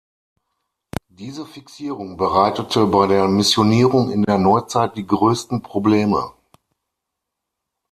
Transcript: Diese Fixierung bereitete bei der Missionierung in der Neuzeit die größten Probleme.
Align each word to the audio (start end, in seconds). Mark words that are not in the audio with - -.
Diese 1.09 1.45
Fixierung 1.45 2.17
bereitete 2.17 2.87
bei 2.87 3.05
der 3.05 3.27
Missionierung 3.27 4.09
in 4.09 4.23
der 4.23 4.39
Neuzeit 4.39 4.95
die 4.97 5.05
größten 5.05 5.61
Probleme. 5.61 6.33